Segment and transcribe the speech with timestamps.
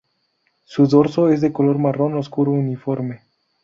[0.63, 3.21] Su dorso es de color marrón oscuro uniforme.